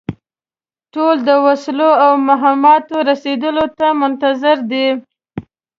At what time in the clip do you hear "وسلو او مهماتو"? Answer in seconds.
1.45-2.95